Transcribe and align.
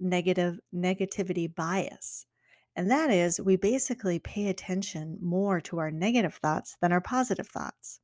negative 0.00 0.58
negativity 0.74 1.52
bias. 1.52 2.26
And 2.74 2.90
that 2.90 3.10
is, 3.10 3.40
we 3.40 3.56
basically 3.56 4.18
pay 4.18 4.48
attention 4.48 5.18
more 5.20 5.60
to 5.62 5.78
our 5.78 5.90
negative 5.90 6.34
thoughts 6.34 6.76
than 6.80 6.92
our 6.92 7.00
positive 7.00 7.48
thoughts. 7.48 8.00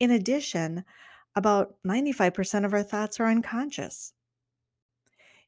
In 0.00 0.10
addition, 0.10 0.84
about 1.36 1.76
95% 1.86 2.64
of 2.64 2.74
our 2.74 2.82
thoughts 2.82 3.20
are 3.20 3.26
unconscious. 3.26 4.12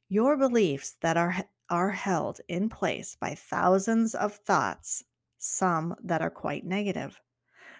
Your 0.08 0.36
beliefs 0.36 0.96
that 1.00 1.16
are, 1.16 1.34
are 1.68 1.90
held 1.90 2.40
in 2.48 2.68
place 2.68 3.16
by 3.18 3.34
thousands 3.34 4.14
of 4.14 4.34
thoughts, 4.34 5.02
some 5.38 5.96
that 6.04 6.22
are 6.22 6.30
quite 6.30 6.64
negative. 6.64 7.18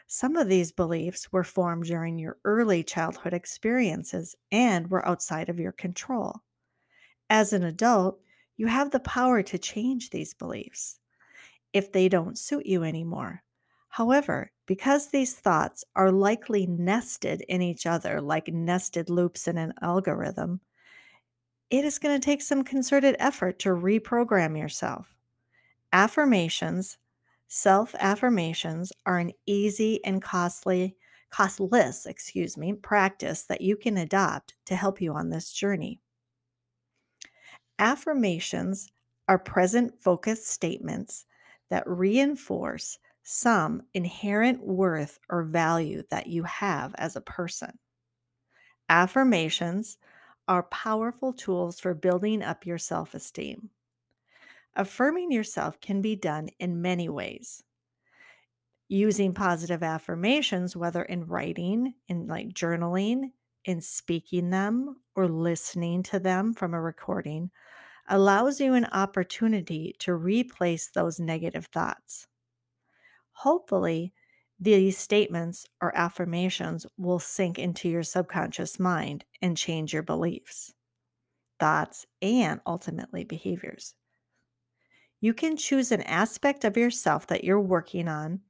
Some 0.08 0.36
of 0.36 0.48
these 0.48 0.72
beliefs 0.72 1.30
were 1.30 1.44
formed 1.44 1.84
during 1.84 2.18
your 2.18 2.38
early 2.44 2.82
childhood 2.82 3.32
experiences 3.32 4.34
and 4.50 4.91
were 4.91 5.06
outside 5.06 5.48
of 5.48 5.60
your 5.60 5.72
control. 5.72 6.41
As 7.34 7.54
an 7.54 7.62
adult, 7.62 8.20
you 8.59 8.66
have 8.66 8.91
the 8.91 9.00
power 9.00 9.42
to 9.42 9.56
change 9.56 10.10
these 10.10 10.34
beliefs 10.34 10.98
if 11.72 11.91
they 11.91 12.06
don't 12.06 12.36
suit 12.36 12.66
you 12.66 12.84
anymore. 12.84 13.42
However, 13.88 14.52
because 14.66 15.08
these 15.08 15.34
thoughts 15.34 15.82
are 15.96 16.12
likely 16.12 16.66
nested 16.66 17.41
in 17.48 17.62
each 17.62 17.86
other 17.86 18.20
like 18.20 18.48
nested 18.48 19.08
loops 19.08 19.48
in 19.48 19.56
an 19.56 19.72
algorithm, 19.80 20.60
it 21.70 21.86
is 21.86 21.98
going 21.98 22.20
to 22.20 22.22
take 22.22 22.42
some 22.42 22.64
concerted 22.64 23.16
effort 23.19 23.58
to 23.60 23.70
reprogram 23.70 24.58
yourself. 24.58 25.16
Affirmations, 25.91 26.98
self 27.48 27.94
affirmations, 27.98 28.92
are 29.06 29.16
an 29.16 29.33
easy 29.47 30.05
and 30.05 30.20
costly, 30.20 30.97
costless, 31.30 32.05
excuse 32.05 32.58
me, 32.58 32.75
practice 32.75 33.44
that 33.44 33.62
you 33.62 33.75
can 33.78 33.97
adopt 33.97 34.53
to 34.66 34.77
help 34.77 35.00
you 35.00 35.14
on 35.14 35.30
this 35.30 35.50
journey. 35.50 35.98
Affirmations 37.83 38.92
are 39.27 39.41
present 39.41 40.00
focused 40.00 40.47
statements 40.47 41.27
that 41.69 41.83
reinforce 41.84 43.00
some 43.25 43.83
inherent 43.92 44.64
worth 44.64 45.19
or 45.28 45.42
value 45.42 46.05
that 46.08 46.28
you 46.28 46.44
have 46.44 46.94
as 46.97 47.16
a 47.16 47.20
person. 47.20 47.77
Affirmations 48.88 49.98
are 50.47 50.62
powerful 50.62 51.33
tools 51.33 51.80
for 51.80 51.92
building 51.92 52.41
up 52.41 52.64
your 52.64 52.78
self 52.78 53.14
esteem. 53.14 53.70
Affirming 54.77 55.33
yourself 55.33 55.80
can 55.80 56.00
be 56.00 56.14
done 56.14 56.50
in 56.60 56.83
many 56.83 57.08
ways. 57.08 57.64
Using 58.86 59.34
positive 59.34 59.83
affirmations, 59.83 60.77
whether 60.77 61.03
in 61.03 61.27
writing, 61.27 61.94
in 62.06 62.28
like 62.28 62.50
journaling, 62.50 63.33
in 63.64 63.80
speaking 63.80 64.50
them, 64.50 65.00
or 65.14 65.28
listening 65.28 66.02
to 66.05 66.18
them 66.18 66.55
from 66.55 66.74
a 66.74 66.80
recording, 66.80 67.50
allows 68.08 68.60
you 68.60 68.74
an 68.74 68.86
opportunity 68.86 69.94
to 70.00 70.14
replace 70.14 70.91
those 70.91 71.20
negative 71.20 71.66
thoughts. 71.66 72.27
Hopefully, 73.32 74.12
these 74.58 74.96
statements 74.96 75.66
or 75.80 75.96
affirmations 75.96 76.86
will 76.96 77.19
sink 77.19 77.58
into 77.58 77.88
your 77.88 78.02
subconscious 78.02 78.78
mind 78.78 79.24
and 79.41 79.56
change 79.56 79.92
your 79.92 80.02
beliefs, 80.02 80.72
thoughts, 81.58 82.06
and 82.20 82.60
ultimately 82.66 83.24
behaviors. 83.24 83.94
You 85.20 85.34
can 85.34 85.56
choose 85.56 85.92
an 85.92 86.03
aspect 86.03 86.64
of 86.64 86.76
yourself 86.76 87.28
that 87.28 87.44
you're 87.44 87.60
working 87.60 88.08
on, 88.08 88.41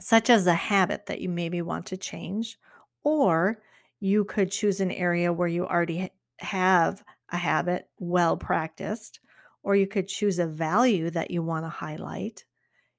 such 0.00 0.28
as 0.28 0.46
a 0.46 0.54
habit 0.54 1.06
that 1.06 1.20
you 1.20 1.28
maybe 1.28 1.62
want 1.62 1.86
to 1.86 1.96
change, 1.96 2.58
or 3.04 3.62
you 4.00 4.24
could 4.24 4.50
choose 4.50 4.80
an 4.80 4.90
area 4.90 5.32
where 5.32 5.48
you 5.48 5.66
already 5.66 6.10
have 6.38 7.02
a 7.30 7.36
habit 7.36 7.88
well 7.98 8.36
practiced, 8.36 9.20
or 9.62 9.74
you 9.74 9.86
could 9.86 10.08
choose 10.08 10.38
a 10.38 10.46
value 10.46 11.10
that 11.10 11.30
you 11.30 11.42
want 11.42 11.64
to 11.64 11.70
highlight 11.70 12.44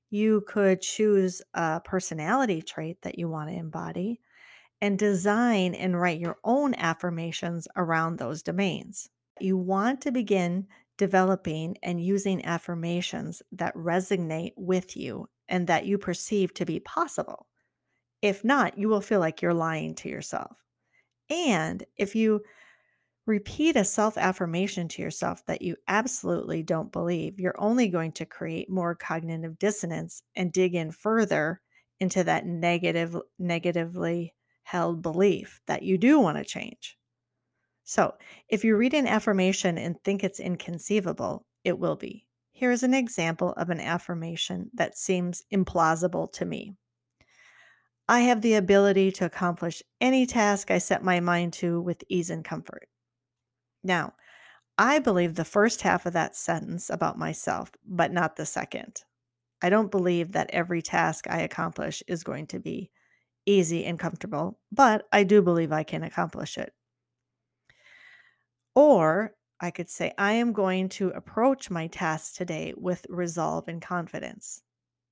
you 0.10 0.42
could 0.48 0.82
choose 0.82 1.42
a 1.54 1.82
personality 1.82 2.62
trait 2.62 3.02
that 3.02 3.20
you 3.20 3.28
want 3.28 3.50
to 3.50 3.56
embody 3.56 4.22
and 4.82 4.98
design 4.98 5.74
and 5.74 6.00
write 6.00 6.20
your 6.20 6.38
own 6.44 6.74
affirmations 6.76 7.68
around 7.76 8.18
those 8.18 8.44
domains. 8.44 9.10
You 9.40 9.58
want 9.58 10.02
to 10.02 10.12
begin 10.12 10.68
developing 10.98 11.78
and 11.84 12.04
using 12.04 12.46
affirmations 12.46 13.42
that 13.52 13.76
resonate 13.76 14.54
with 14.56 14.96
you 14.96 15.28
and 15.50 15.68
that 15.68 15.86
you 15.86 15.98
perceive 15.98 16.54
to 16.56 16.66
be 16.66 16.80
possible. 16.80 17.48
If 18.22 18.44
not, 18.44 18.78
you 18.78 18.90
will 18.90 19.02
feel 19.02 19.20
like 19.20 19.42
you're 19.42 19.54
lying 19.54 19.94
to 19.96 20.10
yourself. 20.10 20.58
And 21.30 21.84
if 21.98 22.16
you 22.16 22.44
Repeat 23.28 23.76
a 23.76 23.84
self 23.84 24.18
affirmation 24.18 24.88
to 24.88 25.02
yourself 25.02 25.46
that 25.48 25.62
you 25.62 25.76
absolutely 25.90 26.64
don't 26.64 26.94
believe. 26.94 27.42
You're 27.42 27.60
only 27.62 27.90
going 27.90 28.14
to 28.14 28.26
create 28.26 28.70
more 28.70 28.96
cognitive 28.96 29.60
dissonance 29.60 30.24
and 30.34 30.54
dig 30.54 30.74
in 30.74 30.92
further 30.92 31.60
into 32.00 32.24
that 32.24 32.46
negative, 32.46 33.18
negatively 33.38 34.34
held 34.64 35.02
belief 35.02 35.60
that 35.68 35.84
you 35.84 35.98
do 35.98 36.22
want 36.22 36.38
to 36.38 36.46
change. 36.46 36.98
So, 37.84 38.16
if 38.48 38.64
you 38.64 38.78
read 38.78 38.94
an 38.94 39.08
affirmation 39.08 39.78
and 39.78 40.02
think 40.06 40.24
it's 40.24 40.40
inconceivable, 40.40 41.46
it 41.66 41.78
will 41.78 41.98
be. 41.98 42.26
Here's 42.54 42.84
an 42.84 42.94
example 42.94 43.52
of 43.58 43.70
an 43.70 43.82
affirmation 43.82 44.72
that 44.74 44.98
seems 44.98 45.44
implausible 45.54 46.32
to 46.32 46.46
me. 46.46 46.76
I 48.10 48.22
have 48.22 48.42
the 48.42 48.54
ability 48.54 49.12
to 49.14 49.26
accomplish 49.26 49.84
any 50.00 50.26
task 50.26 50.72
I 50.72 50.78
set 50.78 51.04
my 51.04 51.20
mind 51.20 51.54
to 51.54 51.82
with 51.82 52.04
ease 52.08 52.30
and 52.30 52.44
comfort. 52.44 52.88
Now, 53.84 54.14
I 54.78 55.00
believe 55.00 55.36
the 55.36 55.44
first 55.44 55.82
half 55.82 56.06
of 56.06 56.14
that 56.14 56.36
sentence 56.36 56.90
about 56.90 57.18
myself, 57.18 57.72
but 57.86 58.14
not 58.14 58.36
the 58.36 58.46
second. 58.46 59.04
I 59.62 59.70
don't 59.70 59.92
believe 59.92 60.34
that 60.34 60.52
every 60.52 60.82
task 60.82 61.26
I 61.28 61.40
accomplish 61.40 62.04
is 62.08 62.24
going 62.24 62.48
to 62.48 62.60
be 62.60 62.92
easy 63.46 63.86
and 63.86 64.00
comfortable, 64.00 64.60
but 64.72 65.08
I 65.12 65.24
do 65.24 65.42
believe 65.42 65.72
I 65.72 65.84
can 65.84 66.04
accomplish 66.04 66.58
it. 66.58 66.74
Or 68.76 69.34
I 69.60 69.72
could 69.72 69.90
say, 69.90 70.14
I 70.18 70.34
am 70.34 70.54
going 70.54 70.90
to 70.90 71.10
approach 71.10 71.72
my 71.72 71.88
task 71.88 72.36
today 72.36 72.74
with 72.78 73.08
resolve 73.10 73.68
and 73.68 73.82
confidence. 73.82 74.62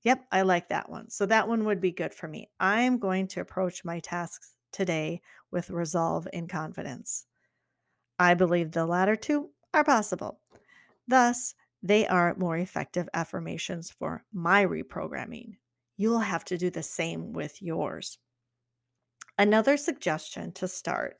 Yep, 0.06 0.24
I 0.30 0.42
like 0.42 0.68
that 0.68 0.88
one. 0.88 1.10
So 1.10 1.26
that 1.26 1.48
one 1.48 1.64
would 1.64 1.80
be 1.80 1.90
good 1.90 2.14
for 2.14 2.28
me. 2.28 2.48
I'm 2.60 2.96
going 3.00 3.26
to 3.26 3.40
approach 3.40 3.84
my 3.84 3.98
tasks 3.98 4.54
today 4.70 5.20
with 5.50 5.68
resolve 5.68 6.28
and 6.32 6.48
confidence. 6.48 7.26
I 8.16 8.34
believe 8.34 8.70
the 8.70 8.86
latter 8.86 9.16
two 9.16 9.50
are 9.74 9.82
possible. 9.82 10.38
Thus, 11.08 11.56
they 11.82 12.06
are 12.06 12.36
more 12.38 12.56
effective 12.56 13.08
affirmations 13.14 13.90
for 13.90 14.22
my 14.32 14.64
reprogramming. 14.64 15.56
You'll 15.96 16.20
have 16.20 16.44
to 16.44 16.56
do 16.56 16.70
the 16.70 16.84
same 16.84 17.32
with 17.32 17.60
yours. 17.60 18.16
Another 19.36 19.76
suggestion 19.76 20.52
to 20.52 20.68
start 20.68 21.16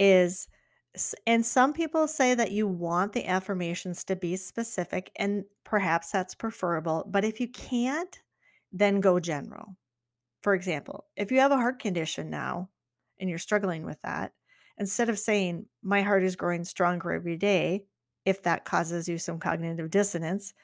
is 0.00 0.48
and 1.26 1.46
some 1.46 1.72
people 1.72 2.08
say 2.08 2.34
that 2.34 2.50
you 2.50 2.66
want 2.66 3.12
the 3.12 3.26
affirmations 3.26 4.02
to 4.04 4.16
be 4.16 4.36
specific, 4.36 5.12
and 5.16 5.44
perhaps 5.64 6.10
that's 6.10 6.34
preferable. 6.34 7.06
But 7.08 7.24
if 7.24 7.40
you 7.40 7.48
can't, 7.48 8.20
then 8.72 9.00
go 9.00 9.20
general. 9.20 9.76
For 10.42 10.54
example, 10.54 11.06
if 11.16 11.30
you 11.30 11.40
have 11.40 11.52
a 11.52 11.56
heart 11.56 11.78
condition 11.78 12.30
now 12.30 12.70
and 13.18 13.28
you're 13.28 13.38
struggling 13.38 13.84
with 13.84 14.00
that, 14.02 14.32
instead 14.78 15.08
of 15.08 15.18
saying, 15.18 15.66
My 15.82 16.02
heart 16.02 16.24
is 16.24 16.36
growing 16.36 16.64
stronger 16.64 17.12
every 17.12 17.36
day, 17.36 17.84
if 18.24 18.42
that 18.42 18.64
causes 18.64 19.08
you 19.08 19.18
some 19.18 19.38
cognitive 19.38 19.90
dissonance, 19.90 20.54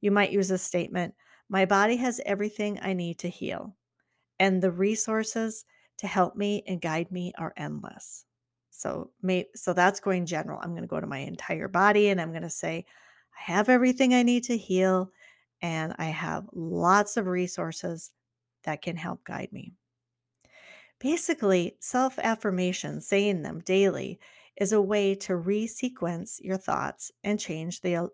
you 0.00 0.10
might 0.10 0.32
use 0.32 0.50
a 0.50 0.58
statement, 0.58 1.14
My 1.48 1.64
body 1.64 1.96
has 1.96 2.20
everything 2.26 2.80
I 2.82 2.92
need 2.92 3.18
to 3.20 3.28
heal, 3.28 3.76
and 4.40 4.62
the 4.62 4.70
resources 4.70 5.64
to 5.98 6.06
help 6.06 6.34
me 6.34 6.64
and 6.66 6.80
guide 6.80 7.12
me 7.12 7.32
are 7.38 7.54
endless. 7.56 8.24
So, 8.76 9.10
may, 9.22 9.46
so 9.54 9.72
that's 9.72 10.00
going 10.00 10.26
general. 10.26 10.60
I'm 10.62 10.72
going 10.72 10.82
to 10.82 10.88
go 10.88 11.00
to 11.00 11.06
my 11.06 11.18
entire 11.18 11.66
body 11.66 12.10
and 12.10 12.20
I'm 12.20 12.30
going 12.30 12.42
to 12.42 12.50
say, 12.50 12.84
I 13.34 13.52
have 13.52 13.70
everything 13.70 14.12
I 14.12 14.22
need 14.22 14.44
to 14.44 14.56
heal, 14.56 15.10
and 15.62 15.94
I 15.98 16.06
have 16.06 16.44
lots 16.52 17.16
of 17.16 17.26
resources 17.26 18.10
that 18.64 18.82
can 18.82 18.96
help 18.96 19.24
guide 19.24 19.50
me. 19.50 19.72
Basically, 20.98 21.76
self 21.80 22.18
affirmation, 22.18 23.00
saying 23.00 23.42
them 23.42 23.60
daily, 23.60 24.20
is 24.56 24.72
a 24.72 24.80
way 24.80 25.14
to 25.14 25.32
resequence 25.32 26.38
your 26.40 26.58
thoughts 26.58 27.10
and 27.24 27.40
change 27.40 27.80
the 27.80 27.94
al- 27.94 28.12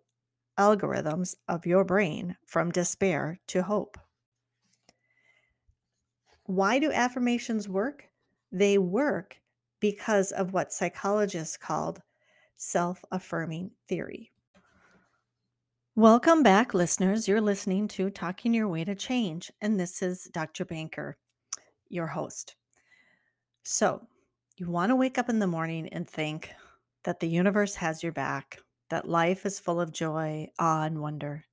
algorithms 0.57 1.35
of 1.49 1.67
your 1.67 1.85
brain 1.85 2.37
from 2.47 2.71
despair 2.71 3.41
to 3.49 3.63
hope. 3.63 3.99
Why 6.45 6.79
do 6.79 6.93
affirmations 6.93 7.69
work? 7.69 8.05
They 8.53 8.79
work 8.79 9.42
because 9.83 10.31
of 10.31 10.53
what 10.53 10.73
psychologists 10.73 11.57
called 11.57 12.01
self 12.57 13.05
affirming 13.11 13.73
theory. 13.89 14.31
Welcome 15.97 16.45
back, 16.45 16.73
listeners. 16.73 17.27
You're 17.27 17.41
listening 17.41 17.89
to 17.89 18.09
Talking 18.09 18.55
Your 18.55 18.69
Way 18.69 18.85
to 18.85 18.95
Change, 18.95 19.51
and 19.61 19.79
this 19.79 20.01
is 20.01 20.31
Dr. 20.33 20.65
Banker, 20.65 21.19
your 21.89 22.07
host. 22.07 22.55
So, 23.65 24.07
you 24.57 24.71
want 24.71 24.91
to 24.91 24.97
wake 24.97 25.19
up 25.19 25.29
in 25.29 25.41
the 25.41 25.49
morning 25.49 25.89
and 25.89 26.09
think, 26.09 26.51
that 27.05 27.19
the 27.19 27.29
universe 27.29 27.75
has 27.75 28.05
your 28.05 28.13
back, 28.13 28.61
that 28.89 29.09
life 29.09 29.45
is 29.45 29.59
full 29.59 29.81
of 29.81 29.93
joy, 29.93 30.49
awe, 30.61 30.85
and 30.85 31.01
wonder. 31.01 31.45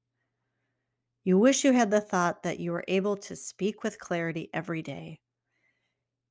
You 1.23 1.39
wish 1.39 1.63
you 1.63 1.73
had 1.73 1.89
the 1.89 1.99
thought 1.99 2.43
that 2.43 2.59
you 2.59 2.71
were 2.73 2.85
able 2.87 3.17
to 3.17 3.35
speak 3.35 3.83
with 3.83 3.97
clarity 3.97 4.51
every 4.53 4.83
day. 4.83 5.19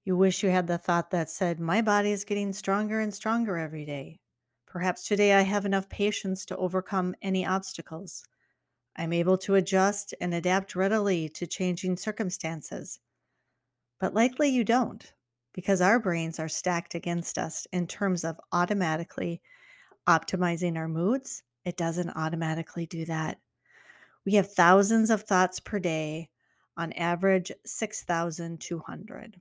You 0.05 0.17
wish 0.17 0.43
you 0.43 0.51
had 0.51 0.67
the 0.67 0.79
thought 0.79 1.11
that 1.11 1.31
said, 1.31 1.61
My 1.61 1.83
body 1.83 2.13
is 2.13 2.25
getting 2.25 2.53
stronger 2.53 3.01
and 3.01 3.13
stronger 3.13 3.59
every 3.59 3.85
day. 3.85 4.21
Perhaps 4.67 5.07
today 5.07 5.35
I 5.35 5.43
have 5.43 5.65
enough 5.65 5.89
patience 5.89 6.45
to 6.47 6.57
overcome 6.57 7.15
any 7.23 7.45
obstacles. 7.47 8.25
I'm 8.97 9.13
able 9.13 9.39
to 9.39 9.55
adjust 9.55 10.15
and 10.21 10.35
adapt 10.35 10.75
readily 10.75 11.29
to 11.31 11.47
changing 11.47 11.97
circumstances. 11.97 13.01
But 14.01 14.15
likely 14.15 14.49
you 14.49 14.65
don't, 14.65 15.13
because 15.53 15.81
our 15.81 15.99
brains 15.99 16.39
are 16.39 16.49
stacked 16.49 16.95
against 16.95 17.39
us 17.39 17.67
in 17.73 17.87
terms 17.87 18.25
of 18.25 18.41
automatically 18.53 19.41
optimizing 20.07 20.77
our 20.77 20.89
moods. 20.89 21.43
It 21.65 21.77
doesn't 21.77 22.11
automatically 22.11 22.87
do 22.87 23.05
that. 23.05 23.39
We 24.25 24.35
have 24.35 24.53
thousands 24.53 25.11
of 25.11 25.23
thoughts 25.23 25.61
per 25.61 25.79
day, 25.79 26.29
on 26.77 26.93
average, 26.93 27.53
6,200. 27.65 29.41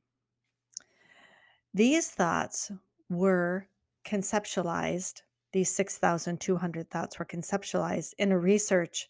These 1.77 2.09
thoughts 2.09 2.71
were 3.07 3.67
conceptualized, 4.03 5.21
these 5.53 5.69
6,200 5.69 6.89
thoughts 6.89 7.19
were 7.19 7.25
conceptualized 7.25 8.15
in 8.17 8.31
a 8.31 8.39
research 8.39 9.07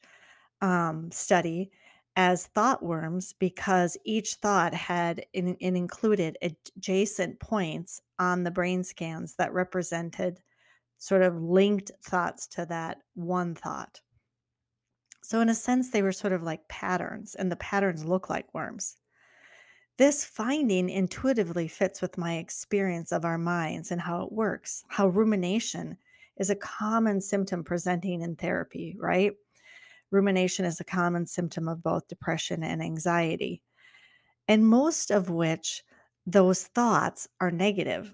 um, 0.59 1.09
study 1.09 1.71
as 2.17 2.47
thought 2.47 2.83
worms 2.83 3.31
because 3.39 3.95
each 4.03 4.33
thought 4.41 4.73
had 4.73 5.25
in, 5.31 5.55
in 5.55 5.77
included 5.77 6.37
adjacent 6.41 7.39
points 7.39 8.01
on 8.19 8.43
the 8.43 8.51
brain 8.51 8.83
scans 8.83 9.35
that 9.35 9.53
represented 9.53 10.41
sort 10.97 11.21
of 11.21 11.41
linked 11.41 11.91
thoughts 12.03 12.47
to 12.47 12.65
that 12.65 12.97
one 13.13 13.55
thought. 13.55 14.01
So, 15.23 15.39
in 15.39 15.47
a 15.47 15.55
sense, 15.55 15.91
they 15.91 16.01
were 16.01 16.11
sort 16.11 16.33
of 16.33 16.43
like 16.43 16.67
patterns, 16.67 17.33
and 17.33 17.49
the 17.49 17.55
patterns 17.55 18.03
look 18.03 18.29
like 18.29 18.53
worms. 18.53 18.97
This 19.97 20.23
finding 20.23 20.89
intuitively 20.89 21.67
fits 21.67 22.03
with 22.03 22.19
my 22.19 22.37
experience 22.37 23.11
of 23.11 23.25
our 23.25 23.39
minds 23.39 23.91
and 23.91 23.99
how 23.99 24.21
it 24.21 24.31
works, 24.31 24.83
how 24.89 25.07
rumination 25.07 25.97
is 26.37 26.51
a 26.51 26.55
common 26.55 27.19
symptom 27.19 27.63
presenting 27.63 28.21
in 28.21 28.35
therapy, 28.35 28.95
right? 28.99 29.33
Rumination 30.11 30.65
is 30.65 30.79
a 30.79 30.85
common 30.85 31.25
symptom 31.25 31.67
of 31.67 31.81
both 31.81 32.07
depression 32.07 32.63
and 32.63 32.81
anxiety, 32.81 33.63
and 34.47 34.67
most 34.67 35.09
of 35.09 35.31
which 35.31 35.83
those 36.27 36.63
thoughts 36.63 37.27
are 37.41 37.51
negative. 37.51 38.13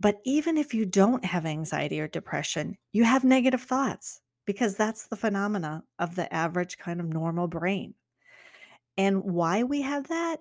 But 0.00 0.20
even 0.24 0.58
if 0.58 0.74
you 0.74 0.84
don't 0.84 1.24
have 1.24 1.46
anxiety 1.46 2.00
or 2.00 2.08
depression, 2.08 2.76
you 2.92 3.04
have 3.04 3.22
negative 3.22 3.62
thoughts 3.62 4.20
because 4.46 4.74
that's 4.74 5.06
the 5.06 5.16
phenomena 5.16 5.84
of 6.00 6.16
the 6.16 6.32
average 6.34 6.76
kind 6.76 6.98
of 6.98 7.06
normal 7.06 7.46
brain. 7.46 7.94
And 8.98 9.22
why 9.22 9.62
we 9.62 9.82
have 9.82 10.08
that 10.08 10.40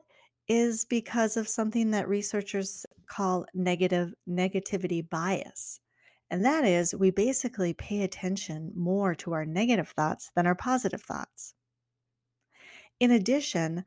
is 0.52 0.84
because 0.84 1.38
of 1.38 1.48
something 1.48 1.92
that 1.92 2.10
researchers 2.10 2.86
call 3.08 3.46
negative 3.54 4.14
negativity 4.28 5.10
bias. 5.10 5.80
And 6.30 6.44
that 6.44 6.66
is 6.66 6.94
we 6.94 7.10
basically 7.10 7.74
pay 7.74 8.02
attention 8.02 8.74
more 8.76 9.16
to 9.16 9.32
our 9.32 9.46
negative 9.46 9.94
thoughts 9.96 10.30
than 10.36 10.46
our 10.46 10.56
positive 10.56 11.02
thoughts. 11.02 11.54
In 13.00 13.12
addition, 13.12 13.86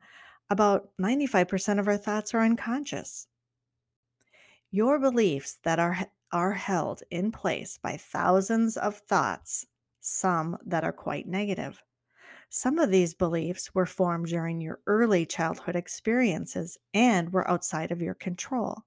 about 0.49 0.89
95% 0.99 1.79
of 1.79 1.87
our 1.87 1.97
thoughts 1.97 2.33
are 2.33 2.41
unconscious. 2.41 3.27
Your 4.71 4.97
beliefs 4.97 5.59
that 5.65 5.77
are 5.77 6.07
are 6.31 6.53
held 6.53 7.03
in 7.11 7.31
place 7.31 7.77
by 7.77 7.95
thousands 7.95 8.75
of 8.75 8.97
thoughts, 9.07 9.67
some 10.01 10.57
that 10.65 10.83
are 10.83 10.91
quite 10.91 11.27
negative. 11.27 11.79
Some 12.49 12.79
of 12.79 12.89
these 12.89 13.13
beliefs 13.13 13.73
were 13.73 13.85
formed 13.85 14.27
during 14.27 14.61
your 14.61 14.79
early 14.87 15.25
childhood 15.25 15.75
experiences 15.75 16.77
and 16.93 17.31
were 17.31 17.49
outside 17.49 17.91
of 17.91 18.01
your 18.01 18.13
control. 18.13 18.83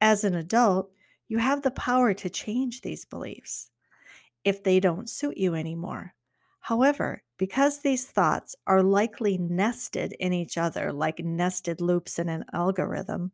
As 0.00 0.24
an 0.24 0.34
adult, 0.34 0.90
you 1.28 1.38
have 1.38 1.62
the 1.62 1.70
power 1.70 2.12
to 2.14 2.28
change 2.28 2.80
these 2.80 3.04
beliefs 3.04 3.70
if 4.44 4.62
they 4.62 4.80
don't 4.80 5.08
suit 5.08 5.38
you 5.38 5.54
anymore. 5.54 6.14
However, 6.60 7.22
because 7.38 7.80
these 7.80 8.06
thoughts 8.06 8.54
are 8.66 8.82
likely 8.82 9.38
nested 9.38 10.14
in 10.20 10.32
each 10.32 10.56
other 10.56 10.92
like 10.92 11.18
nested 11.18 11.80
loops 11.80 12.18
in 12.18 12.28
an 12.28 12.44
algorithm, 12.52 13.32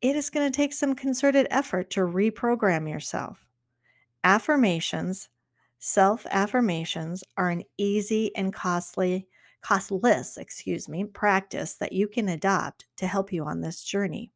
it 0.00 0.16
is 0.16 0.30
going 0.30 0.50
to 0.50 0.56
take 0.56 0.72
some 0.72 0.94
concerted 0.94 1.46
effort 1.50 1.90
to 1.90 2.00
reprogram 2.00 2.88
yourself. 2.88 3.46
Affirmations 4.22 5.28
Self 5.86 6.24
affirmations 6.30 7.22
are 7.36 7.50
an 7.50 7.62
easy 7.76 8.34
and 8.34 8.54
costly, 8.54 9.28
costless, 9.60 10.38
excuse 10.38 10.88
me, 10.88 11.04
practice 11.04 11.74
that 11.74 11.92
you 11.92 12.08
can 12.08 12.26
adopt 12.30 12.86
to 12.96 13.06
help 13.06 13.34
you 13.34 13.44
on 13.44 13.60
this 13.60 13.84
journey. 13.84 14.32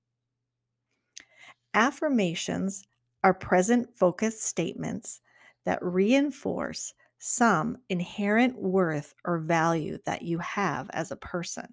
Affirmations 1.73 2.85
are 3.25 3.33
present 3.33 3.97
focused 3.97 4.43
statements 4.43 5.23
that 5.65 5.83
reinforce 5.83 6.93
some 7.17 7.79
inherent 7.89 8.61
worth 8.61 9.15
or 9.25 9.39
value 9.39 9.97
that 10.05 10.21
you 10.21 10.41
have 10.41 10.91
as 10.91 11.11
a 11.11 11.17
person. 11.17 11.73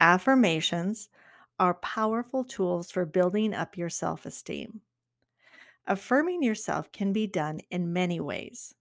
Affirmations 0.00 1.10
are 1.58 1.74
powerful 1.74 2.44
tools 2.44 2.90
for 2.90 3.04
building 3.04 3.52
up 3.52 3.76
your 3.76 3.90
self 3.90 4.24
esteem. 4.24 4.80
Affirming 5.86 6.42
yourself 6.42 6.90
can 6.92 7.12
be 7.12 7.26
done 7.26 7.60
in 7.70 7.92
many 7.92 8.20
ways. 8.20 8.74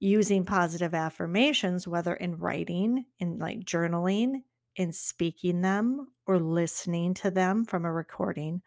Using 0.00 0.44
positive 0.44 0.94
affirmations, 0.94 1.86
whether 1.86 2.14
in 2.14 2.36
writing, 2.36 3.06
in 3.18 3.38
like 3.38 3.60
journaling, 3.60 4.42
in 4.76 4.92
speaking 4.92 5.60
them, 5.60 6.08
or 6.26 6.38
listening 6.38 7.14
to 7.14 7.30
them 7.30 7.64
from 7.64 7.84
a 7.84 7.92
recording, 7.92 8.62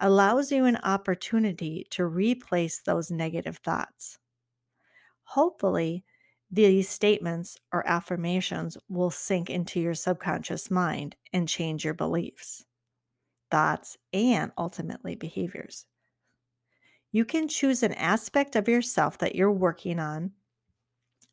allows 0.00 0.50
you 0.50 0.64
an 0.64 0.76
opportunity 0.78 1.86
to 1.90 2.06
replace 2.06 2.80
those 2.80 3.10
negative 3.10 3.58
thoughts. 3.58 4.18
Hopefully, 5.24 6.04
these 6.50 6.88
statements 6.88 7.58
or 7.72 7.86
affirmations 7.86 8.76
will 8.88 9.10
sink 9.10 9.50
into 9.50 9.80
your 9.80 9.94
subconscious 9.94 10.70
mind 10.70 11.16
and 11.32 11.48
change 11.48 11.84
your 11.84 11.94
beliefs, 11.94 12.64
thoughts, 13.50 13.96
and 14.12 14.52
ultimately 14.56 15.14
behaviors. 15.14 15.86
You 17.14 17.24
can 17.24 17.46
choose 17.46 17.84
an 17.84 17.92
aspect 17.92 18.56
of 18.56 18.66
yourself 18.66 19.18
that 19.18 19.36
you're 19.36 19.52
working 19.52 20.00
on, 20.00 20.32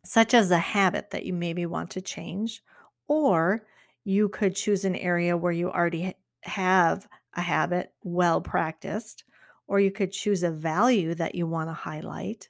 such 0.06 0.36
as 0.36 0.52
a 0.52 0.60
habit 0.60 1.10
that 1.10 1.26
you 1.26 1.34
maybe 1.34 1.66
want 1.66 1.90
to 1.92 2.02
change, 2.02 2.62
or 3.08 3.66
you 4.04 4.30
could 4.30 4.56
choose 4.56 4.86
an 4.86 4.96
area 4.96 5.36
where 5.36 5.52
you 5.52 5.72
already 5.72 6.14
have 6.44 7.08
a 7.34 7.42
habit 7.42 7.94
well 8.04 8.42
practiced, 8.42 9.24
or 9.66 9.80
you 9.80 9.90
could 9.90 10.12
choose 10.12 10.44
a 10.44 10.52
value 10.52 11.16
that 11.16 11.34
you 11.34 11.48
want 11.48 11.68
to 11.68 11.74
highlight. 11.74 12.48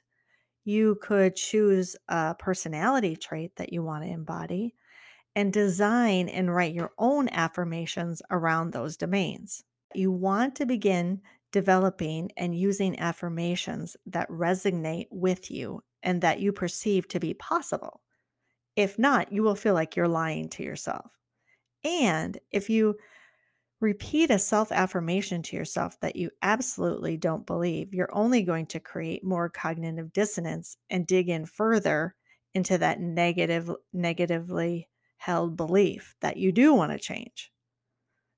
You 0.66 0.98
could 1.00 1.34
choose 1.34 1.96
a 2.08 2.34
personality 2.34 3.16
trait 3.16 3.56
that 3.56 3.72
you 3.72 3.82
want 3.82 4.04
to 4.04 4.10
embody 4.10 4.74
and 5.34 5.50
design 5.50 6.28
and 6.28 6.54
write 6.54 6.74
your 6.74 6.90
own 6.98 7.30
affirmations 7.30 8.20
around 8.30 8.74
those 8.74 8.98
domains. 8.98 9.64
You 9.94 10.12
want 10.12 10.54
to 10.56 10.66
begin 10.66 11.22
developing 11.52 12.30
and 12.36 12.58
using 12.58 12.98
affirmations 12.98 13.96
that 14.06 14.28
resonate 14.28 15.06
with 15.10 15.50
you 15.50 15.82
and 16.02 16.20
that 16.22 16.40
you 16.40 16.52
perceive 16.52 17.06
to 17.08 17.20
be 17.20 17.34
possible. 17.34 18.00
If 18.74 18.98
not, 18.98 19.32
you 19.32 19.42
will 19.42 19.54
feel 19.54 19.74
like 19.74 19.94
you're 19.94 20.08
lying 20.08 20.48
to 20.50 20.62
yourself. 20.62 21.10
And 21.84 22.38
if 22.50 22.70
you 22.70 22.96
repeat 23.80 24.30
a 24.30 24.38
self 24.38 24.72
affirmation 24.72 25.42
to 25.42 25.56
yourself 25.56 26.00
that 26.00 26.16
you 26.16 26.30
absolutely 26.40 27.16
don't 27.16 27.46
believe, 27.46 27.92
you're 27.92 28.14
only 28.14 28.42
going 28.42 28.66
to 28.66 28.80
create 28.80 29.24
more 29.24 29.48
cognitive 29.48 30.12
dissonance 30.12 30.76
and 30.88 31.06
dig 31.06 31.28
in 31.28 31.44
further 31.44 32.14
into 32.54 32.78
that 32.78 33.00
negative, 33.00 33.70
negatively 33.92 34.88
held 35.16 35.56
belief 35.56 36.14
that 36.20 36.36
you 36.36 36.50
do 36.52 36.74
want 36.74 36.92
to 36.92 36.98
change. 36.98 37.51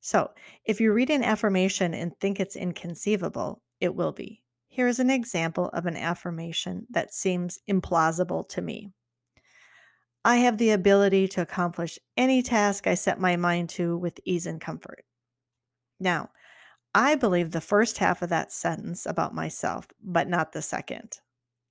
So, 0.07 0.33
if 0.67 0.83
you 0.83 0.93
read 0.93 1.09
an 1.09 1.25
affirmation 1.25 1.95
and 1.95 2.13
think 2.21 2.39
it's 2.39 2.57
inconceivable, 2.57 3.63
it 3.81 3.95
will 3.95 4.13
be. 4.13 4.43
Here 4.69 4.87
is 4.87 4.99
an 4.99 5.09
example 5.09 5.71
of 5.71 5.87
an 5.87 5.97
affirmation 5.97 6.87
that 6.91 7.15
seems 7.15 7.59
implausible 7.67 8.47
to 8.51 8.61
me. 8.61 8.91
I 10.23 10.37
have 10.37 10.59
the 10.59 10.73
ability 10.73 11.29
to 11.29 11.41
accomplish 11.41 11.99
any 12.19 12.43
task 12.43 12.87
I 12.87 12.97
set 12.97 13.19
my 13.19 13.37
mind 13.37 13.71
to 13.71 13.97
with 13.97 14.21
ease 14.27 14.45
and 14.45 14.61
comfort. 14.61 15.07
Now, 15.99 16.29
I 16.95 17.15
believe 17.15 17.51
the 17.51 17.63
first 17.63 17.97
half 17.97 18.21
of 18.21 18.29
that 18.29 18.53
sentence 18.53 19.07
about 19.07 19.35
myself, 19.35 19.89
but 20.03 20.29
not 20.29 20.53
the 20.53 20.61
second. 20.61 21.19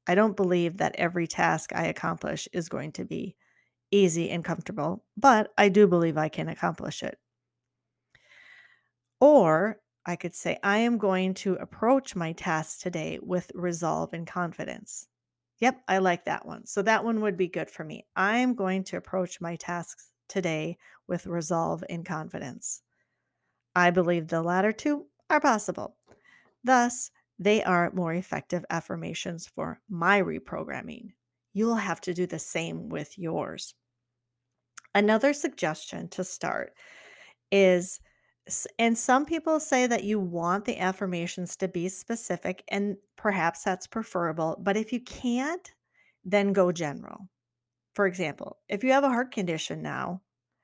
I 0.07 0.15
don't 0.15 0.35
believe 0.35 0.77
that 0.77 0.95
every 0.95 1.27
task 1.27 1.71
I 1.71 1.85
accomplish 1.85 2.49
is 2.51 2.67
going 2.67 2.93
to 2.93 3.05
be 3.05 3.35
easy 3.91 4.31
and 4.31 4.43
comfortable, 4.43 5.05
but 5.15 5.53
I 5.55 5.69
do 5.69 5.85
believe 5.85 6.17
I 6.17 6.29
can 6.29 6.49
accomplish 6.49 7.03
it. 7.03 7.19
Or 9.23 9.79
I 10.05 10.17
could 10.17 10.35
say, 10.35 10.59
I 10.63 10.79
am 10.79 10.97
going 10.97 11.33
to 11.35 11.53
approach 11.53 12.13
my 12.13 12.33
task 12.33 12.81
today 12.81 13.19
with 13.21 13.53
resolve 13.55 14.11
and 14.11 14.27
confidence. 14.27 15.07
Yep, 15.59 15.81
I 15.87 15.99
like 15.99 16.25
that 16.25 16.45
one. 16.45 16.65
So 16.65 16.81
that 16.81 17.05
one 17.05 17.21
would 17.21 17.37
be 17.37 17.47
good 17.47 17.71
for 17.71 17.85
me. 17.85 18.05
I'm 18.17 18.53
going 18.53 18.83
to 18.83 18.97
approach 18.97 19.39
my 19.39 19.55
tasks 19.55 20.11
today 20.27 20.77
with 21.07 21.25
resolve 21.25 21.85
and 21.89 22.05
confidence. 22.05 22.81
I 23.73 23.91
believe 23.91 24.27
the 24.27 24.41
latter 24.41 24.73
two 24.73 25.05
are 25.29 25.39
possible. 25.39 25.95
Thus, 26.65 27.09
they 27.39 27.63
are 27.63 27.93
more 27.93 28.13
effective 28.13 28.65
affirmations 28.69 29.47
for 29.47 29.79
my 29.89 30.21
reprogramming. 30.21 31.13
You'll 31.53 31.75
have 31.75 32.01
to 32.01 32.13
do 32.13 32.27
the 32.27 32.39
same 32.39 32.89
with 32.89 33.17
yours. 33.17 33.73
Another 34.93 35.31
suggestion 35.31 36.09
to 36.09 36.25
start 36.25 36.73
is 37.53 38.01
and 38.77 38.97
some 38.97 39.25
people 39.25 39.59
say 39.59 39.88
that 39.88 40.03
you 40.03 40.19
want 40.19 40.65
the 40.65 40.77
affirmations 40.77 41.55
to 41.57 41.67
be 41.67 41.88
specific, 41.88 42.63
and 42.67 42.97
perhaps 43.15 43.63
that's 43.63 43.88
preferable. 43.88 44.57
But 44.62 44.75
if 44.75 44.91
you 44.91 45.00
can't, 45.00 45.71
then 46.25 46.51
go 46.51 46.71
general. 46.71 47.29
For 47.93 48.05
example, 48.05 48.57
if 48.67 48.83
you 48.83 48.91
have 48.91 49.03
a 49.03 49.09
heart 49.09 49.31
condition 49.31 49.81
now 49.81 50.21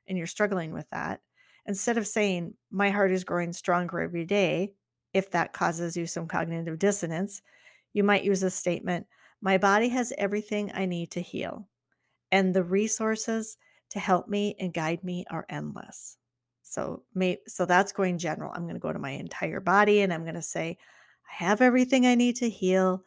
and 0.07 0.17
you're 0.17 0.27
struggling 0.27 0.73
with 0.73 0.89
that, 0.89 1.21
instead 1.65 1.97
of 1.97 2.07
saying, 2.07 2.55
My 2.71 2.89
heart 2.89 3.11
is 3.11 3.23
growing 3.23 3.53
stronger 3.53 4.01
every 4.01 4.25
day, 4.25 4.73
if 5.13 5.31
that 5.31 5.53
causes 5.53 5.95
you 5.95 6.05
some 6.05 6.27
cognitive 6.27 6.79
dissonance, 6.79 7.41
you 7.93 8.03
might 8.03 8.23
use 8.23 8.43
a 8.43 8.49
statement, 8.49 9.07
My 9.41 9.57
body 9.57 9.89
has 9.89 10.11
everything 10.17 10.71
I 10.73 10.85
need 10.85 11.11
to 11.11 11.21
heal, 11.21 11.69
and 12.31 12.53
the 12.53 12.63
resources 12.63 13.57
to 13.91 13.99
help 13.99 14.27
me 14.27 14.55
and 14.59 14.73
guide 14.73 15.03
me 15.03 15.25
are 15.31 15.45
endless. 15.49 16.18
So 16.69 17.01
may 17.15 17.39
so 17.47 17.65
that's 17.65 17.91
going 17.91 18.19
general. 18.19 18.51
I'm 18.53 18.63
going 18.63 18.75
to 18.75 18.79
go 18.79 18.93
to 18.93 18.99
my 18.99 19.11
entire 19.11 19.59
body 19.59 20.01
and 20.01 20.13
I'm 20.13 20.23
going 20.23 20.35
to 20.35 20.41
say 20.41 20.77
I 21.27 21.43
have 21.43 21.61
everything 21.61 22.05
I 22.05 22.13
need 22.13 22.35
to 22.37 22.49
heal 22.49 23.03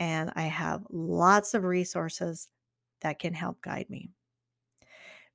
and 0.00 0.32
I 0.34 0.42
have 0.42 0.82
lots 0.90 1.54
of 1.54 1.62
resources 1.62 2.48
that 3.02 3.20
can 3.20 3.32
help 3.32 3.62
guide 3.62 3.88
me. 3.88 4.10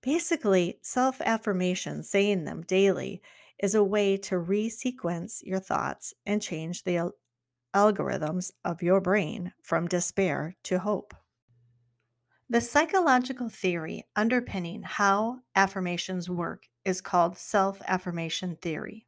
Basically, 0.01 0.77
self 0.81 1.21
affirmation, 1.21 2.03
saying 2.03 2.43
them 2.43 2.63
daily, 2.63 3.21
is 3.63 3.75
a 3.75 3.83
way 3.83 4.17
to 4.17 4.36
resequence 4.36 5.39
your 5.41 5.59
thoughts 5.59 6.13
and 6.25 6.41
change 6.41 6.83
the 6.83 6.98
al- 6.98 7.13
algorithms 7.74 8.51
of 8.65 8.83
your 8.83 9.00
brain 9.00 9.53
from 9.62 9.88
despair 9.88 10.57
to 10.63 10.79
hope. 10.79 11.13
The 12.50 12.62
psychological 12.62 13.48
theory 13.48 14.05
underpinning 14.15 14.81
how 14.83 15.39
affirmations 15.55 16.29
work 16.29 16.63
is 16.89 17.00
called 17.01 17.38
self 17.38 17.81
affirmation 17.88 18.58
theory. 18.62 19.05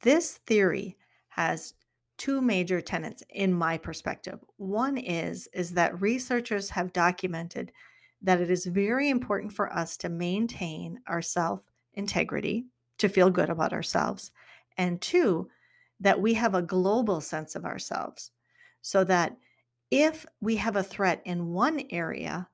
This 0.00 0.38
theory 0.46 0.96
has 1.28 1.74
two 2.16 2.40
major 2.40 2.80
tenets 2.80 3.22
in 3.30 3.52
my 3.52 3.76
perspective. 3.76 4.38
One 4.56 4.96
is 4.96 5.48
is 5.52 5.72
that 5.72 6.00
researchers 6.00 6.70
have 6.70 6.92
documented 6.92 7.72
that 8.22 8.40
it 8.40 8.50
is 8.50 8.64
very 8.66 9.10
important 9.10 9.52
for 9.52 9.72
us 9.72 9.96
to 9.98 10.08
maintain 10.08 11.00
our 11.06 11.20
self 11.20 11.70
integrity, 11.94 12.66
to 12.98 13.08
feel 13.08 13.30
good 13.30 13.50
about 13.50 13.72
ourselves, 13.72 14.30
and 14.78 15.00
two, 15.00 15.48
that 16.00 16.20
we 16.20 16.34
have 16.34 16.54
a 16.54 16.62
global 16.62 17.20
sense 17.20 17.54
of 17.54 17.64
ourselves 17.64 18.30
so 18.80 19.04
that 19.04 19.36
if 19.90 20.26
we 20.40 20.56
have 20.56 20.76
a 20.76 20.82
threat 20.82 21.22
in 21.24 21.52
one 21.52 21.82
area, 21.90 22.48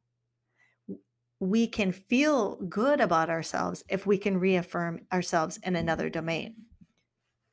we 1.41 1.67
can 1.67 1.93
feel 1.93 2.57
good 2.57 3.01
about 3.01 3.31
ourselves 3.31 3.85
if 3.89 4.07
we 4.07 4.19
can 4.19 4.39
reaffirm 4.39 5.01
ourselves 5.13 5.59
in 5.63 5.77
another 5.77 6.11
domain. 6.11 6.57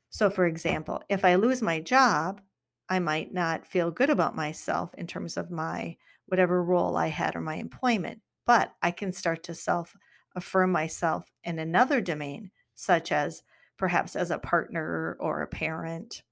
So, 0.10 0.30
for 0.30 0.46
example, 0.46 1.04
if 1.10 1.24
I 1.25 1.36
lose 1.36 1.62
my 1.62 1.80
job, 1.82 2.42
I 2.89 3.00
might 3.00 3.34
not 3.34 3.65
feel 3.65 3.92
good 3.92 4.10
about 4.10 4.36
myself 4.36 4.94
in 4.96 5.08
terms 5.08 5.38
of 5.38 5.51
my 5.51 5.98
whatever 6.25 6.63
role 6.63 6.98
I 6.98 7.08
had 7.08 7.36
or 7.36 7.42
my 7.42 7.56
employment, 7.56 8.22
but 8.46 8.74
I 8.82 8.92
can 8.92 9.12
start 9.12 9.44
to 9.44 9.54
self 9.54 9.96
affirm 10.36 10.72
myself 10.72 11.32
in 11.44 11.60
another 11.60 12.01
domain, 12.01 12.51
such 12.75 13.12
as 13.12 13.44
perhaps 13.77 14.15
as 14.15 14.32
a 14.32 14.39
partner 14.39 15.18
or 15.20 15.42
a 15.42 15.48
parent 15.48 16.24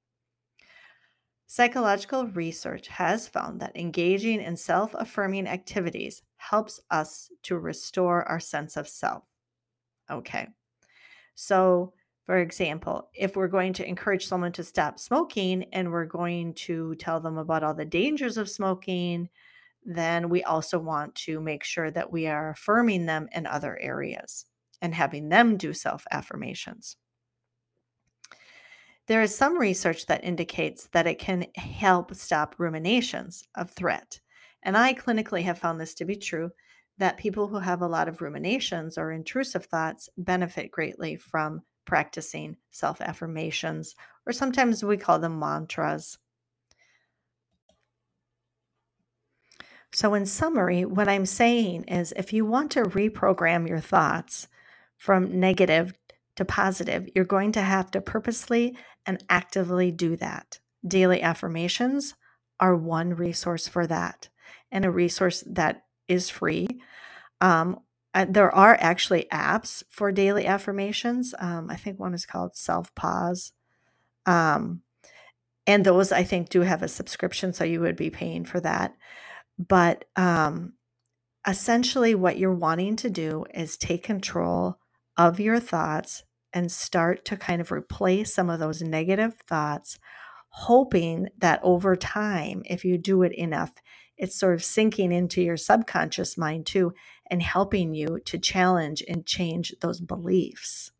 Psychological 1.55 2.25
research 2.29 2.87
has 2.87 3.27
found 3.27 3.59
that 3.61 3.77
engaging 3.77 4.41
in 4.41 4.57
self 4.57 4.95
affirming 4.95 5.45
activities 5.45 6.23
helps 6.37 6.79
us 6.89 7.29
to 7.43 7.59
restore 7.59 8.23
our 8.23 8.39
sense 8.39 8.75
of 8.75 8.87
self. 8.87 9.21
Okay. 10.09 10.47
So, 11.35 11.93
for 12.25 12.39
example, 12.39 13.11
if 13.13 13.35
we're 13.35 13.49
going 13.49 13.73
to 13.73 13.87
encourage 13.87 14.25
someone 14.25 14.51
to 14.53 14.63
stop 14.63 14.97
smoking 14.97 15.65
and 15.73 15.91
we're 15.91 16.07
going 16.07 16.55
to 16.55 16.95
tell 16.95 17.19
them 17.19 17.37
about 17.37 17.61
all 17.61 17.75
the 17.75 17.85
dangers 17.85 18.37
of 18.37 18.49
smoking, 18.49 19.29
then 19.85 20.29
we 20.29 20.41
also 20.41 20.79
want 20.79 21.13
to 21.13 21.39
make 21.39 21.63
sure 21.63 21.91
that 21.91 22.11
we 22.11 22.25
are 22.25 22.49
affirming 22.49 23.05
them 23.05 23.29
in 23.31 23.45
other 23.45 23.77
areas 23.79 24.47
and 24.81 24.95
having 24.95 25.29
them 25.29 25.57
do 25.57 25.71
self 25.71 26.07
affirmations. 26.09 26.97
There 29.07 29.21
is 29.21 29.35
some 29.35 29.57
research 29.57 30.05
that 30.05 30.23
indicates 30.23 30.87
that 30.93 31.07
it 31.07 31.19
can 31.19 31.47
help 31.55 32.15
stop 32.15 32.55
ruminations 32.57 33.43
of 33.55 33.69
threat. 33.71 34.19
And 34.63 34.77
I 34.77 34.93
clinically 34.93 35.43
have 35.43 35.59
found 35.59 35.79
this 35.79 35.93
to 35.95 36.05
be 36.05 36.15
true 36.15 36.51
that 36.97 37.17
people 37.17 37.47
who 37.47 37.59
have 37.59 37.81
a 37.81 37.87
lot 37.87 38.07
of 38.07 38.21
ruminations 38.21 38.97
or 38.97 39.11
intrusive 39.11 39.65
thoughts 39.65 40.09
benefit 40.17 40.71
greatly 40.71 41.17
from 41.17 41.61
practicing 41.85 42.55
self 42.71 43.01
affirmations, 43.01 43.95
or 44.25 44.31
sometimes 44.31 44.83
we 44.83 44.95
call 44.95 45.19
them 45.19 45.37
mantras. 45.37 46.17
So, 49.91 50.13
in 50.13 50.25
summary, 50.25 50.85
what 50.85 51.07
I'm 51.07 51.25
saying 51.25 51.83
is 51.83 52.13
if 52.15 52.31
you 52.31 52.45
want 52.45 52.71
to 52.71 52.83
reprogram 52.83 53.67
your 53.67 53.79
thoughts 53.79 54.47
from 54.97 55.39
negative 55.39 55.93
to 56.35 56.45
positive, 56.45 57.07
you're 57.15 57.25
going 57.25 57.51
to 57.53 57.61
have 57.61 57.91
to 57.91 58.01
purposely 58.01 58.77
and 59.05 59.23
actively 59.29 59.91
do 59.91 60.15
that. 60.17 60.59
Daily 60.85 61.21
affirmations 61.21 62.15
are 62.59 62.75
one 62.75 63.13
resource 63.13 63.67
for 63.67 63.87
that, 63.87 64.29
and 64.71 64.85
a 64.85 64.91
resource 64.91 65.43
that 65.47 65.83
is 66.07 66.29
free. 66.29 66.67
Um, 67.41 67.79
uh, 68.13 68.25
there 68.29 68.53
are 68.53 68.77
actually 68.79 69.25
apps 69.31 69.83
for 69.89 70.11
daily 70.11 70.45
affirmations. 70.45 71.33
Um, 71.39 71.69
I 71.69 71.75
think 71.75 71.99
one 71.99 72.13
is 72.13 72.25
called 72.25 72.55
Self 72.55 72.93
Pause. 72.95 73.53
Um, 74.25 74.81
and 75.65 75.85
those 75.85 76.11
I 76.11 76.23
think 76.23 76.49
do 76.49 76.61
have 76.61 76.83
a 76.83 76.87
subscription, 76.87 77.53
so 77.53 77.63
you 77.63 77.79
would 77.81 77.95
be 77.95 78.09
paying 78.09 78.45
for 78.45 78.59
that. 78.59 78.93
But 79.57 80.05
um, 80.15 80.73
essentially, 81.47 82.15
what 82.15 82.37
you're 82.37 82.53
wanting 82.53 82.97
to 82.97 83.09
do 83.09 83.45
is 83.53 83.77
take 83.77 84.03
control 84.03 84.77
of 85.17 85.39
your 85.39 85.59
thoughts 85.59 86.23
and 86.53 86.71
start 86.71 87.25
to 87.25 87.37
kind 87.37 87.61
of 87.61 87.71
replace 87.71 88.33
some 88.33 88.49
of 88.49 88.59
those 88.59 88.81
negative 88.81 89.35
thoughts, 89.47 89.99
hoping 90.49 91.27
that 91.37 91.59
over 91.63 91.95
time, 91.95 92.61
if 92.65 92.85
you 92.85 92.97
do 92.97 93.23
it 93.23 93.33
enough, 93.33 93.73
it's 94.17 94.39
sort 94.39 94.53
of 94.53 94.63
sinking 94.63 95.11
into 95.11 95.41
your 95.41 95.57
subconscious 95.57 96.37
mind 96.37 96.65
too 96.65 96.93
and 97.29 97.41
helping 97.41 97.95
you 97.95 98.19
to 98.25 98.37
challenge 98.37 99.03
and 99.07 99.25
change 99.25 99.73
those 99.81 99.99
beliefs. 99.99 100.91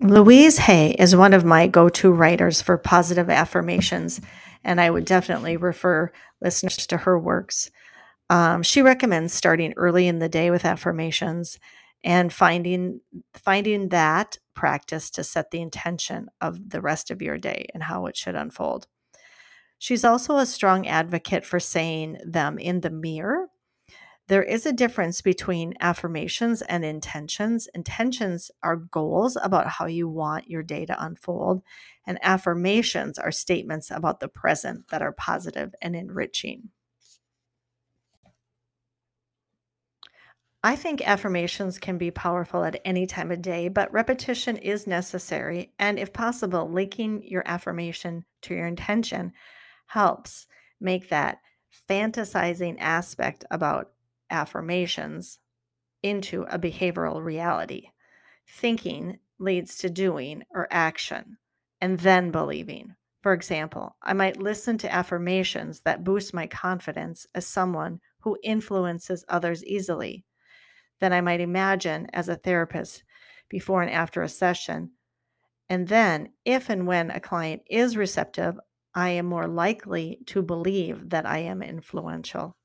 Louise 0.00 0.58
Hay 0.58 0.90
is 0.98 1.16
one 1.16 1.32
of 1.32 1.46
my 1.46 1.66
go 1.66 1.88
to 1.88 2.12
writers 2.12 2.60
for 2.60 2.76
positive 2.76 3.30
affirmations, 3.30 4.20
and 4.62 4.78
I 4.78 4.90
would 4.90 5.06
definitely 5.06 5.56
refer 5.56 6.12
listeners 6.42 6.86
to 6.88 6.98
her 6.98 7.18
works. 7.18 7.70
Um, 8.30 8.62
she 8.62 8.82
recommends 8.82 9.34
starting 9.34 9.74
early 9.76 10.08
in 10.08 10.18
the 10.18 10.28
day 10.28 10.50
with 10.50 10.64
affirmations 10.64 11.58
and 12.02 12.32
finding 12.32 13.00
finding 13.34 13.88
that 13.88 14.38
practice 14.54 15.10
to 15.10 15.24
set 15.24 15.50
the 15.50 15.60
intention 15.60 16.28
of 16.40 16.70
the 16.70 16.80
rest 16.80 17.10
of 17.10 17.22
your 17.22 17.38
day 17.38 17.66
and 17.74 17.82
how 17.82 18.06
it 18.06 18.16
should 18.16 18.34
unfold. 18.34 18.86
She's 19.78 20.04
also 20.04 20.36
a 20.36 20.46
strong 20.46 20.86
advocate 20.86 21.44
for 21.44 21.60
saying 21.60 22.18
them 22.24 22.58
in 22.58 22.80
the 22.80 22.90
mirror. 22.90 23.48
There 24.28 24.42
is 24.42 24.64
a 24.64 24.72
difference 24.72 25.20
between 25.20 25.74
affirmations 25.80 26.62
and 26.62 26.82
intentions. 26.82 27.68
Intentions 27.74 28.50
are 28.62 28.76
goals 28.76 29.36
about 29.42 29.68
how 29.68 29.84
you 29.84 30.08
want 30.08 30.48
your 30.48 30.62
day 30.62 30.86
to 30.86 31.04
unfold, 31.04 31.62
and 32.06 32.18
affirmations 32.22 33.18
are 33.18 33.30
statements 33.30 33.90
about 33.90 34.20
the 34.20 34.28
present 34.28 34.88
that 34.88 35.02
are 35.02 35.12
positive 35.12 35.74
and 35.82 35.94
enriching. 35.94 36.70
I 40.66 40.76
think 40.76 41.06
affirmations 41.06 41.78
can 41.78 41.98
be 41.98 42.10
powerful 42.10 42.64
at 42.64 42.80
any 42.86 43.06
time 43.06 43.30
of 43.30 43.42
day, 43.42 43.68
but 43.68 43.92
repetition 43.92 44.56
is 44.56 44.86
necessary. 44.86 45.74
And 45.78 45.98
if 45.98 46.14
possible, 46.14 46.70
linking 46.70 47.22
your 47.22 47.42
affirmation 47.44 48.24
to 48.40 48.54
your 48.54 48.66
intention 48.66 49.34
helps 49.88 50.46
make 50.80 51.10
that 51.10 51.40
fantasizing 51.86 52.76
aspect 52.80 53.44
about 53.50 53.90
affirmations 54.30 55.38
into 56.02 56.44
a 56.44 56.58
behavioral 56.58 57.22
reality. 57.22 57.88
Thinking 58.48 59.18
leads 59.38 59.76
to 59.76 59.90
doing 59.90 60.44
or 60.54 60.66
action, 60.70 61.36
and 61.82 62.00
then 62.00 62.30
believing. 62.30 62.94
For 63.20 63.34
example, 63.34 63.96
I 64.02 64.14
might 64.14 64.40
listen 64.40 64.78
to 64.78 64.90
affirmations 64.90 65.80
that 65.80 66.04
boost 66.04 66.32
my 66.32 66.46
confidence 66.46 67.26
as 67.34 67.46
someone 67.46 68.00
who 68.20 68.38
influences 68.42 69.26
others 69.28 69.62
easily. 69.66 70.24
Then 71.00 71.12
I 71.12 71.20
might 71.20 71.40
imagine 71.40 72.08
as 72.12 72.28
a 72.28 72.36
therapist 72.36 73.04
before 73.48 73.82
and 73.82 73.90
after 73.90 74.22
a 74.22 74.28
session. 74.28 74.92
And 75.68 75.88
then, 75.88 76.32
if 76.44 76.68
and 76.68 76.86
when 76.86 77.10
a 77.10 77.20
client 77.20 77.62
is 77.70 77.96
receptive, 77.96 78.58
I 78.94 79.10
am 79.10 79.26
more 79.26 79.48
likely 79.48 80.20
to 80.26 80.42
believe 80.42 81.10
that 81.10 81.26
I 81.26 81.38
am 81.38 81.62
influential. 81.62 82.56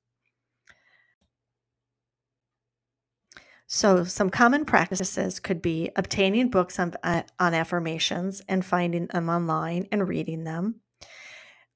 So, 3.67 4.03
some 4.03 4.31
common 4.31 4.65
practices 4.65 5.39
could 5.39 5.61
be 5.61 5.91
obtaining 5.95 6.49
books 6.49 6.79
on, 6.79 6.93
uh, 7.03 7.23
on 7.39 7.53
affirmations 7.53 8.41
and 8.47 8.65
finding 8.65 9.05
them 9.07 9.29
online 9.29 9.87
and 9.91 10.07
reading 10.07 10.43
them. 10.43 10.81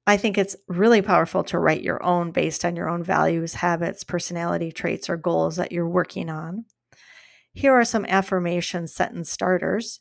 I 0.06 0.16
think 0.18 0.36
it's 0.36 0.56
really 0.68 1.00
powerful 1.00 1.44
to 1.44 1.58
write 1.58 1.82
your 1.82 2.02
own 2.02 2.30
based 2.30 2.64
on 2.64 2.76
your 2.76 2.88
own 2.90 3.02
values, 3.02 3.54
habits, 3.54 4.04
personality 4.04 4.70
traits, 4.70 5.08
or 5.08 5.16
goals 5.16 5.56
that 5.56 5.72
you're 5.72 5.88
working 5.88 6.28
on. 6.28 6.66
Here 7.54 7.72
are 7.72 7.84
some 7.84 8.04
affirmation 8.06 8.86
sentence 8.86 9.30
starters. 9.30 10.00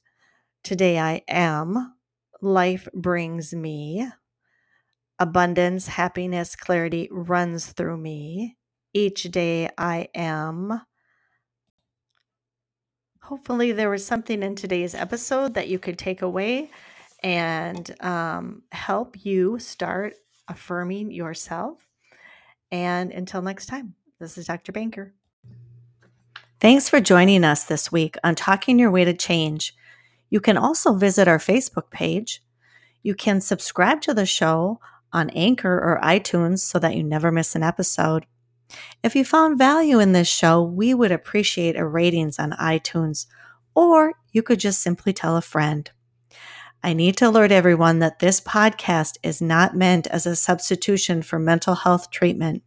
Today 0.63 0.99
I 0.99 1.21
am, 1.27 1.95
life 2.41 2.87
brings 2.93 3.53
me, 3.53 4.07
abundance, 5.19 5.87
happiness, 5.87 6.55
clarity 6.55 7.07
runs 7.11 7.67
through 7.67 7.97
me. 7.97 8.57
Each 8.93 9.23
day 9.23 9.69
I 9.77 10.09
am, 10.13 10.81
hopefully 13.23 13.71
there 13.71 13.89
was 13.89 14.05
something 14.05 14.43
in 14.43 14.55
today's 14.55 14.93
episode 14.93 15.53
that 15.53 15.69
you 15.69 15.79
could 15.79 15.97
take 15.97 16.21
away 16.21 16.69
and 17.23 17.95
um, 18.03 18.63
help 18.71 19.25
you 19.25 19.57
start 19.59 20.15
affirming 20.47 21.11
yourself. 21.11 21.87
And 22.71 23.11
until 23.11 23.41
next 23.41 23.67
time, 23.67 23.95
this 24.19 24.37
is 24.37 24.47
Dr. 24.47 24.71
Banker. 24.71 25.13
Thanks 26.59 26.89
for 26.89 26.99
joining 26.99 27.43
us 27.43 27.65
this 27.65 27.91
week 27.91 28.15
on 28.23 28.35
Talking 28.35 28.79
Your 28.79 28.91
Way 28.91 29.05
to 29.05 29.13
Change. 29.13 29.75
You 30.29 30.39
can 30.39 30.57
also 30.57 30.93
visit 30.93 31.27
our 31.27 31.37
Facebook 31.37 31.89
page. 31.91 32.41
You 33.03 33.15
can 33.15 33.41
subscribe 33.41 34.01
to 34.01 34.13
the 34.13 34.25
show 34.25 34.79
on 35.11 35.29
Anchor 35.31 35.77
or 35.77 35.99
iTunes 36.01 36.59
so 36.59 36.79
that 36.79 36.95
you 36.95 37.03
never 37.03 37.31
miss 37.31 37.55
an 37.55 37.63
episode. 37.63 38.25
If 39.03 39.15
you 39.15 39.23
found 39.23 39.57
value 39.57 39.99
in 39.99 40.13
this 40.13 40.27
show, 40.27 40.63
we 40.63 40.93
would 40.93 41.11
appreciate 41.11 41.75
a 41.75 41.85
ratings 41.85 42.39
on 42.39 42.51
iTunes, 42.53 43.27
or 43.75 44.13
you 44.31 44.41
could 44.41 44.59
just 44.59 44.81
simply 44.81 45.13
tell 45.13 45.37
a 45.37 45.41
friend. 45.41 45.91
I 46.83 46.91
need 46.93 47.15
to 47.17 47.29
alert 47.29 47.51
everyone 47.53 47.99
that 47.99 48.19
this 48.19 48.41
podcast 48.41 49.17
is 49.23 49.41
not 49.41 49.75
meant 49.75 50.05
as 50.07 50.25
a 50.25 50.35
substitution 50.35 51.21
for 51.21 51.39
mental 51.39 51.75
health 51.75 52.11
treatment. 52.11 52.61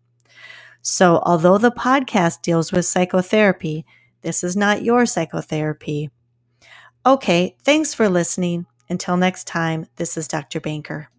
So, 0.81 1.21
although 1.25 1.59
the 1.59 1.71
podcast 1.71 2.41
deals 2.41 2.73
with 2.73 2.87
psychotherapy, 2.87 3.85
this 4.23 4.43
is 4.43 4.57
not 4.57 4.83
your 4.83 5.05
psychotherapy. 5.05 6.11
Okay, 7.05 7.57
thanks 7.63 7.93
for 7.93 8.09
listening. 8.09 8.67
Until 8.89 9.17
next 9.17 9.47
time, 9.47 9.87
this 9.97 10.17
is 10.17 10.29
Dr. 10.29 10.61
Banker. 10.61 11.11